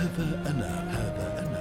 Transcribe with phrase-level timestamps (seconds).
[0.00, 1.60] هذا أنا هذا أنا.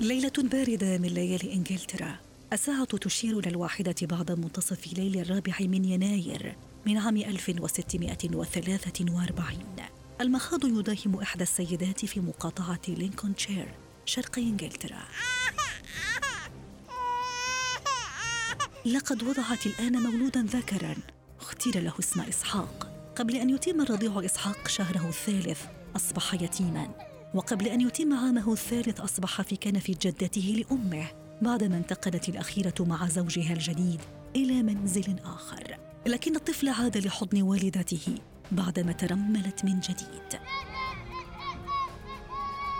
[0.00, 2.16] ليلة باردة من ليالي إنجلترا.
[2.52, 9.58] الساعة تشير إلى الواحدة بعد منتصف ليل الرابع من يناير من عام 1643
[10.20, 13.74] المخاض يداهم إحدى السيدات في مقاطعة لينكونشير
[14.04, 15.02] شرق إنجلترا.
[18.86, 20.96] لقد وضعت الآن مولودا ذكرا
[21.42, 22.88] اختير له اسم إسحاق.
[23.16, 25.60] قبل أن يتم الرضيع إسحاق شهره الثالث
[25.96, 26.88] أصبح يتيما.
[27.34, 31.06] وقبل أن يتم عامه الثالث أصبح في كنف جدته لأمه
[31.42, 34.00] بعدما انتقلت الأخيرة مع زوجها الجديد
[34.36, 35.78] إلى منزل آخر.
[36.06, 38.14] لكن الطفل عاد لحضن والدته
[38.52, 40.40] بعدما ترملت من جديد.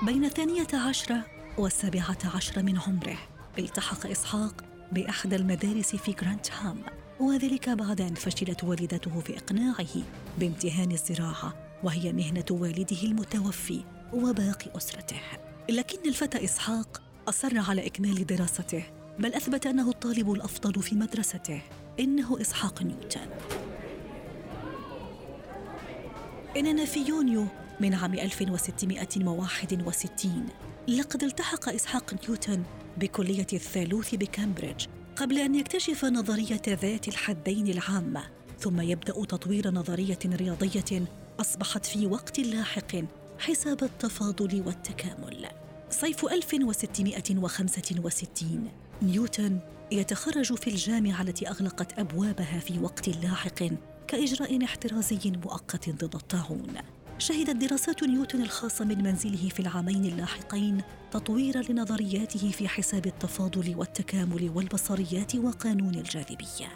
[0.03, 1.27] بين الثانية عشرة
[1.59, 3.19] والسابعة عشرة من عمره
[3.59, 6.15] التحق إسحاق بإحدى المدارس في
[6.61, 10.03] هام وذلك بعد أن فشلت والدته في إقناعه
[10.39, 11.55] بامتهان الزراعة
[11.85, 15.21] وهي مهنة والده المتوفي وباقي أسرته.
[15.71, 18.85] لكن الفتى إسحاق أصر على إكمال دراسته
[19.19, 21.63] بل أثبت أنه الطالب الأفضل في مدرسته.
[22.01, 23.27] إنه إسحاق نيوتن.
[26.57, 27.47] إننا في يونيو
[27.81, 30.47] من عام 1661
[30.89, 32.63] لقد التحق إسحاق نيوتن
[32.97, 38.23] بكلية الثالوث بكامبريدج قبل أن يكتشف نظرية ذات الحدين العامة
[38.59, 41.05] ثم يبدأ تطوير نظرية رياضية
[41.41, 42.97] أصبحت في وقت لاحق
[43.39, 45.47] حساب التفاضل والتكامل.
[45.91, 48.69] صيف 1665
[49.03, 49.59] نيوتن
[49.93, 53.65] يتخرج في الجامعة التي أغلقت أبوابها في وقت لاحق
[54.09, 56.75] كإجراء احترازي مؤقت ضد الطاعون.
[57.23, 64.51] شهدت دراسات نيوتن الخاصة من منزله في العامين اللاحقين تطويرا لنظرياته في حساب التفاضل والتكامل
[64.55, 66.69] والبصريات وقانون الجاذبية.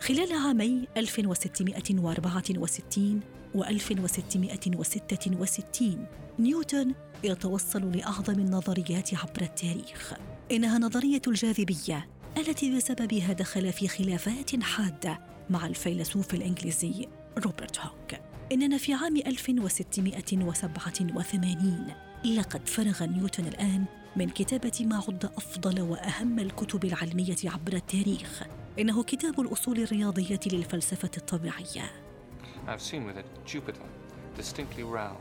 [0.00, 3.20] خلال عامي 1664
[3.54, 6.06] و 1666
[6.38, 6.94] نيوتن
[7.24, 10.14] يتوصل لأعظم النظريات عبر التاريخ.
[10.52, 18.31] إنها نظرية الجاذبية التي بسببها دخل في خلافات حادة مع الفيلسوف الإنجليزي روبرت هوك.
[18.52, 21.94] إننا في عام 1687
[22.24, 23.84] لقد فرغ نيوتن الآن
[24.16, 28.42] من كتابة ما عد أفضل وأهم الكتب العلمية عبر التاريخ.
[28.78, 31.90] إنه كتاب الأصول الرياضية للفلسفة الطبيعية.
[32.66, 33.86] I've seen with it Jupiter,
[34.38, 35.18] distinctly round.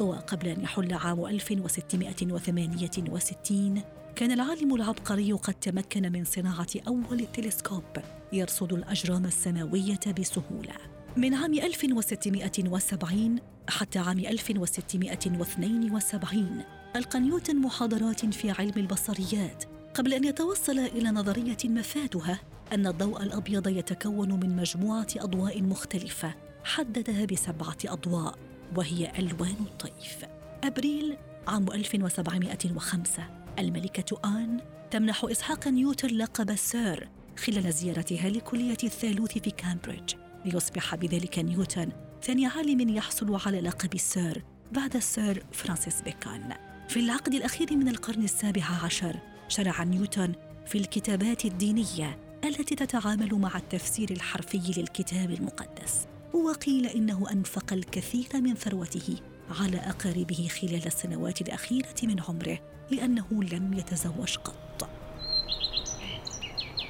[0.00, 3.82] وقبل أن يحل عام 1668
[4.16, 7.84] كان العالم العبقري قد تمكن من صناعة أول تلسكوب
[8.32, 10.97] يرصد الأجرام السماوية بسهولة.
[11.18, 16.64] من عام 1670 حتى عام 1672
[16.96, 19.64] ألقى نيوتن محاضرات في علم البصريات
[19.94, 22.40] قبل أن يتوصل إلى نظرية مفادها
[22.72, 26.34] أن الضوء الأبيض يتكون من مجموعة أضواء مختلفة
[26.64, 28.38] حددها بسبعة أضواء
[28.76, 30.24] وهي ألوان الطيف.
[30.64, 33.24] أبريل عام 1705
[33.58, 37.08] الملكة آن تمنح إسحاق نيوتن لقب السير
[37.38, 40.27] خلال زيارتها لكلية الثالوث في كامبريدج.
[40.44, 41.88] ليصبح بذلك نيوتن
[42.22, 46.48] ثاني عالم يحصل على لقب السير بعد السير فرانسيس بيكون.
[46.88, 49.16] في العقد الأخير من القرن السابع عشر
[49.48, 50.32] شرع نيوتن
[50.66, 58.54] في الكتابات الدينية التي تتعامل مع التفسير الحرفي للكتاب المقدس وقيل إنه أنفق الكثير من
[58.54, 59.16] ثروته
[59.60, 62.58] على أقاربه خلال السنوات الأخيرة من عمره
[62.90, 64.67] لأنه لم يتزوج قط.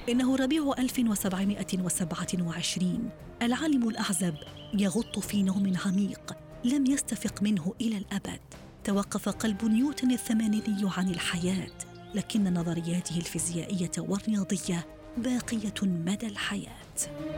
[0.08, 3.10] إنه ربيع 1727
[3.42, 4.34] العالم الأعزب
[4.74, 8.40] يغط في نوم عميق لم يستفق منه إلى الأبد.
[8.84, 11.70] توقف قلب نيوتن الثمانيني عن الحياة
[12.14, 14.86] لكن نظرياته الفيزيائية والرياضية
[15.16, 16.68] باقية مدى الحياة.